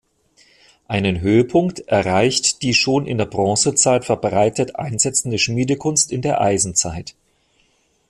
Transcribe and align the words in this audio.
Einen 0.87 1.21
Höhepunkt 1.21 1.81
erreicht 1.81 2.63
die 2.63 2.73
schon 2.73 3.05
in 3.05 3.19
der 3.19 3.27
Bronzezeit 3.27 4.03
verbreitet 4.03 4.75
einsetzende 4.77 5.37
Schmiedekunst 5.37 6.11
in 6.11 6.23
der 6.23 6.41
Eisenzeit. 6.41 7.13